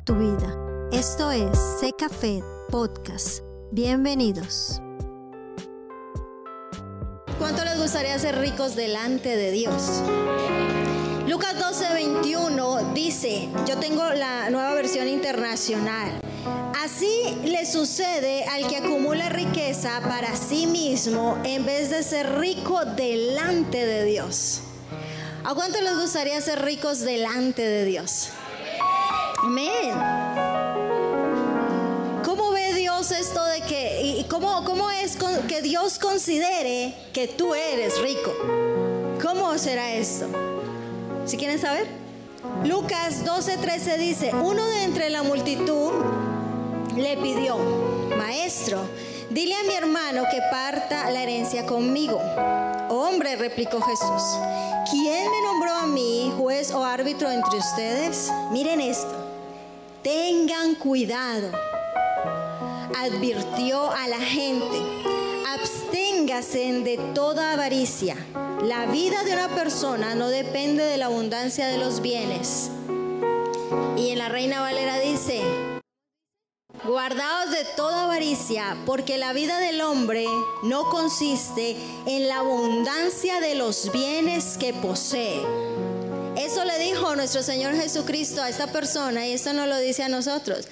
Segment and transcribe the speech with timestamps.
[0.00, 0.56] tu vida.
[0.92, 3.40] Esto es Sé Café Podcast.
[3.70, 4.80] Bienvenidos.
[7.38, 10.02] ¿Cuánto les gustaría ser ricos delante de Dios?
[11.28, 16.20] Lucas 12:21 dice, yo tengo la nueva versión internacional.
[16.82, 22.84] Así le sucede al que acumula riqueza para sí mismo en vez de ser rico
[22.84, 24.60] delante de Dios.
[25.44, 28.30] ¿A cuánto les gustaría ser ricos delante de Dios?
[29.44, 29.92] Amén.
[32.24, 37.54] ¿Cómo ve Dios esto de que, y cómo, cómo es que Dios considere que tú
[37.54, 38.32] eres rico?
[39.22, 40.28] ¿Cómo será esto?
[41.26, 41.86] Si quieren saber.
[42.64, 45.92] Lucas 12:13 dice, uno de entre la multitud
[46.96, 47.58] le pidió,
[48.16, 48.78] maestro,
[49.28, 52.18] dile a mi hermano que parta la herencia conmigo.
[52.88, 54.22] Hombre, replicó Jesús,
[54.90, 58.30] ¿quién me nombró a mí juez o árbitro entre ustedes?
[58.50, 59.23] Miren esto,
[60.04, 61.50] tengan cuidado,
[62.94, 64.82] advirtió a la gente,
[65.48, 68.14] absténgase de toda avaricia.
[68.62, 72.70] La vida de una persona no depende de la abundancia de los bienes.
[73.96, 75.40] Y en la Reina Valera dice,
[76.84, 80.26] Guardaos de toda avaricia, porque la vida del hombre
[80.64, 85.73] no consiste en la abundancia de los bienes que posee.
[86.36, 90.08] Eso le dijo nuestro Señor Jesucristo a esta persona y esto no lo dice a
[90.08, 90.66] nosotros.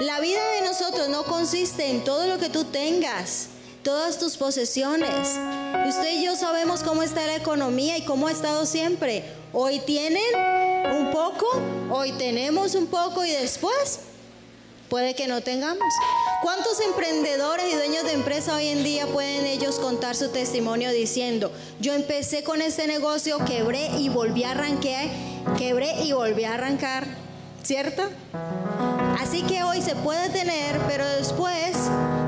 [0.00, 3.48] La vida de nosotros no consiste en todo lo que tú tengas,
[3.82, 5.38] todas tus posesiones.
[5.88, 9.24] Usted y yo sabemos cómo está la economía y cómo ha estado siempre.
[9.52, 10.22] Hoy tienen
[10.92, 11.46] un poco,
[11.90, 14.00] hoy tenemos un poco y después
[14.88, 15.86] Puede que no tengamos.
[16.42, 21.52] ¿Cuántos emprendedores y dueños de empresa hoy en día pueden ellos contar su testimonio diciendo,
[21.78, 25.08] yo empecé con este negocio, quebré y volví a arrancar,
[25.58, 27.06] quebré y volví a arrancar,
[27.62, 28.02] ¿cierto?
[29.20, 31.76] Así que hoy se puede tener, pero después,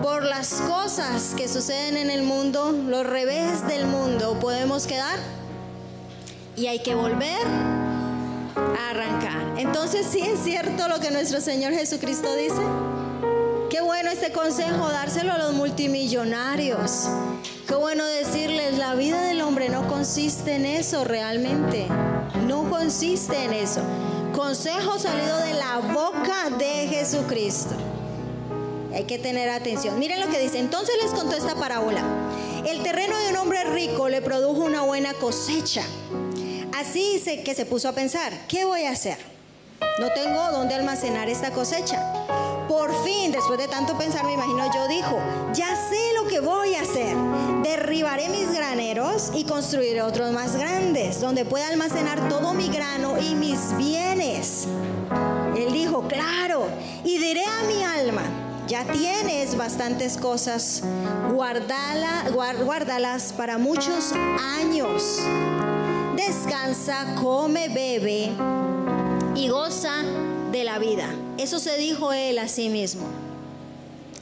[0.00, 5.18] por las cosas que suceden en el mundo, los revés del mundo, podemos quedar
[6.56, 7.93] y hay que volver
[8.90, 9.58] arrancar.
[9.58, 12.60] Entonces, sí es cierto lo que nuestro Señor Jesucristo dice.
[13.70, 17.08] Qué bueno este consejo, dárselo a los multimillonarios.
[17.66, 21.86] Qué bueno decirles, la vida del hombre no consiste en eso realmente.
[22.46, 23.80] No consiste en eso.
[24.32, 27.74] Consejo salido de la boca de Jesucristo.
[28.94, 29.98] Hay que tener atención.
[29.98, 30.58] Miren lo que dice.
[30.60, 32.02] Entonces les contó esta parábola.
[32.66, 35.82] El terreno de un hombre rico le produjo una buena cosecha.
[36.76, 39.16] Así que se puso a pensar, ¿qué voy a hacer?
[40.00, 42.12] No tengo dónde almacenar esta cosecha.
[42.68, 45.16] Por fin, después de tanto pensar, me imagino yo dijo,
[45.52, 47.16] ya sé lo que voy a hacer.
[47.62, 53.36] Derribaré mis graneros y construiré otros más grandes, donde pueda almacenar todo mi grano y
[53.36, 54.66] mis bienes.
[55.56, 56.66] Él dijo, claro,
[57.04, 58.22] y diré a mi alma,
[58.66, 60.82] ya tienes bastantes cosas,
[61.32, 62.24] guardala,
[62.64, 64.12] guárdalas para muchos
[64.58, 65.20] años
[66.26, 68.30] descansa, come, bebe
[69.34, 70.02] y goza
[70.52, 71.08] de la vida.
[71.38, 73.06] Eso se dijo él a sí mismo.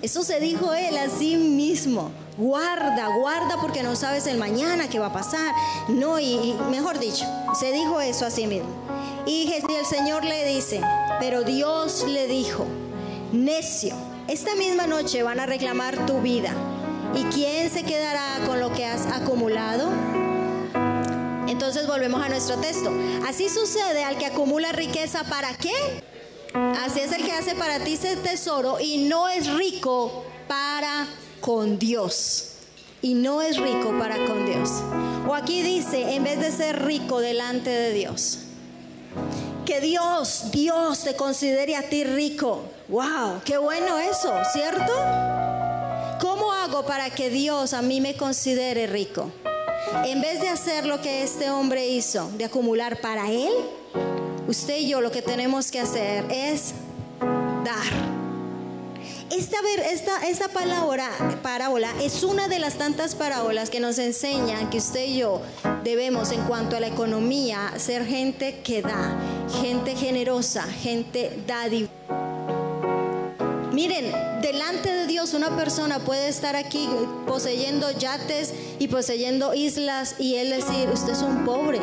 [0.00, 2.10] Eso se dijo él a sí mismo.
[2.36, 5.54] Guarda, guarda porque no sabes el mañana qué va a pasar.
[5.88, 7.24] No, y, mejor dicho,
[7.58, 8.68] se dijo eso a sí mismo.
[9.26, 10.80] Y el Señor le dice,
[11.20, 12.66] pero Dios le dijo,
[13.32, 13.94] necio,
[14.26, 16.52] esta misma noche van a reclamar tu vida.
[17.14, 19.90] ¿Y quién se quedará con lo que has acumulado?
[21.52, 22.90] Entonces volvemos a nuestro texto.
[23.28, 26.02] Así sucede al que acumula riqueza para qué?
[26.54, 31.06] Así es el que hace para ti ese tesoro y no es rico para
[31.42, 32.52] con Dios.
[33.02, 34.70] Y no es rico para con Dios.
[35.28, 38.38] O aquí dice, en vez de ser rico delante de Dios.
[39.66, 42.62] Que Dios, Dios te considere a ti rico.
[42.88, 43.42] ¡Wow!
[43.44, 44.32] ¡Qué bueno eso!
[44.54, 44.92] ¿Cierto?
[46.18, 49.30] ¿Cómo hago para que Dios a mí me considere rico?
[50.04, 53.52] En vez de hacer lo que este hombre hizo, de acumular para él,
[54.46, 56.74] usted y yo lo que tenemos que hacer es
[57.64, 58.12] dar.
[59.30, 59.56] Esta,
[59.90, 61.08] esta, esta palabra,
[61.42, 65.40] parábola es una de las tantas parábolas que nos enseñan que usted y yo
[65.84, 69.16] debemos en cuanto a la economía ser gente que da,
[69.62, 72.21] gente generosa, gente dádiva.
[73.82, 76.88] Miren, delante de Dios una persona puede estar aquí
[77.26, 81.80] poseyendo yates y poseyendo islas y él decir, usted es un pobre.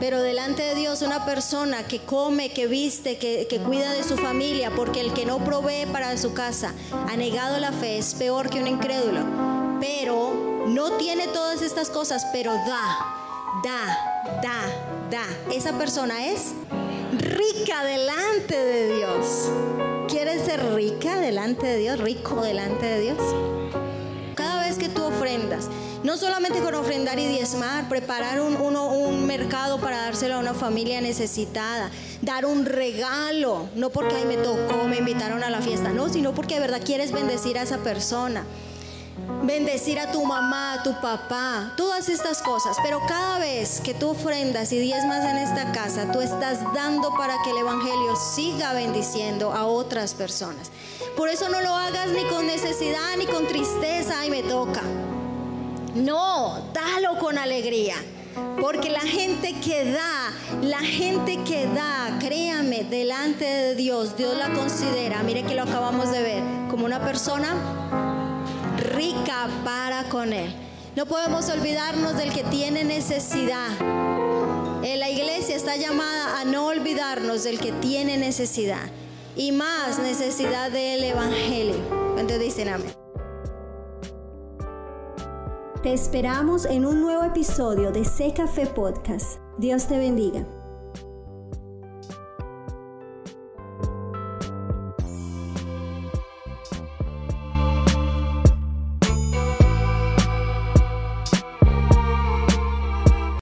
[0.00, 4.18] Pero delante de Dios una persona que come, que viste, que, que, cuida de su
[4.18, 6.74] familia, porque el que no provee para su casa
[7.08, 9.20] ha negado la fe, es peor que un incrédulo.
[9.80, 12.98] Pero no tiene todas estas cosas, pero da,
[13.64, 14.60] da, da,
[15.10, 15.54] da.
[15.54, 16.52] Esa persona es
[17.12, 19.48] rica delante de Dios.
[20.86, 21.98] ¿Quieres ser rica delante de Dios?
[21.98, 23.18] Rico delante de Dios.
[24.36, 25.68] Cada vez que tú ofrendas,
[26.04, 31.00] no solamente con ofrendar y diezmar, preparar un, un mercado para dárselo a una familia
[31.00, 31.90] necesitada,
[32.22, 36.34] dar un regalo, no porque ahí me tocó, me invitaron a la fiesta, no, sino
[36.34, 38.44] porque de verdad quieres bendecir a esa persona
[39.42, 42.76] bendecir a tu mamá, a tu papá, todas estas cosas.
[42.82, 47.42] Pero cada vez que tú ofrendas y diezmas en esta casa, tú estás dando para
[47.42, 50.70] que el Evangelio siga bendiciendo a otras personas.
[51.16, 54.82] Por eso no lo hagas ni con necesidad ni con tristeza, y me toca.
[55.94, 57.96] No, dalo con alegría.
[58.60, 60.30] Porque la gente que da,
[60.62, 66.10] la gente que da, créame, delante de Dios, Dios la considera, mire que lo acabamos
[66.10, 68.15] de ver, como una persona
[68.96, 70.52] rica para con Él.
[70.96, 73.68] No podemos olvidarnos del que tiene necesidad.
[74.82, 78.90] Eh, la iglesia está llamada a no olvidarnos del que tiene necesidad
[79.36, 81.76] y más necesidad del Evangelio.
[82.14, 82.94] Cuando dicen amén.
[85.82, 89.38] Te esperamos en un nuevo episodio de Seca Fe Podcast.
[89.58, 90.46] Dios te bendiga.